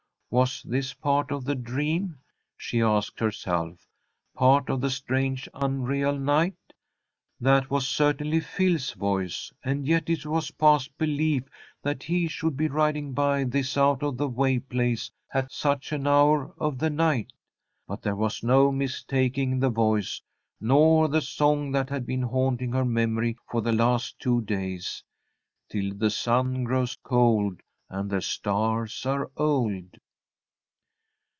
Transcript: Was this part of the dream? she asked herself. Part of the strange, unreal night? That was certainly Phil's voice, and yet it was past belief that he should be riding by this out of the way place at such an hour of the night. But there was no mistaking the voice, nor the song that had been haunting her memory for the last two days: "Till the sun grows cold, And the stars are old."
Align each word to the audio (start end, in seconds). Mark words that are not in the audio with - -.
Was 0.33 0.63
this 0.63 0.93
part 0.93 1.29
of 1.29 1.43
the 1.43 1.55
dream? 1.55 2.17
she 2.55 2.79
asked 2.81 3.19
herself. 3.19 3.85
Part 4.33 4.69
of 4.69 4.79
the 4.79 4.89
strange, 4.89 5.49
unreal 5.53 6.17
night? 6.17 6.55
That 7.41 7.69
was 7.69 7.85
certainly 7.85 8.39
Phil's 8.39 8.91
voice, 8.93 9.51
and 9.61 9.85
yet 9.85 10.09
it 10.09 10.25
was 10.25 10.51
past 10.51 10.97
belief 10.97 11.43
that 11.83 12.03
he 12.03 12.29
should 12.29 12.55
be 12.55 12.69
riding 12.69 13.11
by 13.11 13.43
this 13.43 13.75
out 13.77 14.03
of 14.03 14.15
the 14.15 14.29
way 14.29 14.59
place 14.59 15.11
at 15.33 15.51
such 15.51 15.91
an 15.91 16.07
hour 16.07 16.53
of 16.57 16.77
the 16.77 16.89
night. 16.89 17.33
But 17.85 18.01
there 18.01 18.15
was 18.15 18.41
no 18.41 18.71
mistaking 18.71 19.59
the 19.59 19.69
voice, 19.69 20.21
nor 20.61 21.09
the 21.09 21.19
song 21.21 21.73
that 21.73 21.89
had 21.89 22.05
been 22.05 22.21
haunting 22.21 22.71
her 22.71 22.85
memory 22.85 23.35
for 23.49 23.59
the 23.59 23.73
last 23.73 24.17
two 24.17 24.39
days: 24.43 25.03
"Till 25.69 25.93
the 25.93 26.09
sun 26.09 26.63
grows 26.63 26.95
cold, 27.03 27.59
And 27.89 28.09
the 28.09 28.21
stars 28.21 29.05
are 29.05 29.29
old." 29.35 29.97